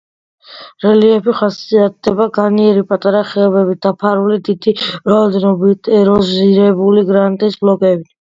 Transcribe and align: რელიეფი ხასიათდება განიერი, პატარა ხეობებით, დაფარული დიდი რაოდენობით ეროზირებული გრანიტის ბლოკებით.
რელიეფი 0.83 1.33
ხასიათდება 1.41 2.25
განიერი, 2.37 2.81
პატარა 2.93 3.21
ხეობებით, 3.31 3.81
დაფარული 3.87 4.39
დიდი 4.47 4.73
რაოდენობით 5.11 5.91
ეროზირებული 5.99 7.05
გრანიტის 7.11 7.61
ბლოკებით. 7.67 8.09